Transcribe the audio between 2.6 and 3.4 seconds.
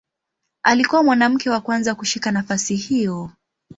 hiyo.